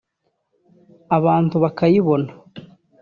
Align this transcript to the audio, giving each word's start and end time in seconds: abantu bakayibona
abantu 1.17 1.55
bakayibona 1.63 2.31